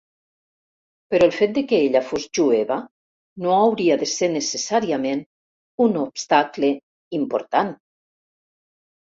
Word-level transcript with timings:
Però 1.13 1.25
el 1.25 1.33
fet 1.39 1.51
de 1.57 1.61
que 1.71 1.81
ella 1.89 2.01
fos 2.11 2.25
jueva 2.37 2.77
no 3.45 3.51
hauria 3.57 3.99
de 4.05 4.09
ser 4.13 4.31
necessàriament 4.37 5.23
un 5.87 6.01
obstacle 6.07 6.73
important. 7.21 7.73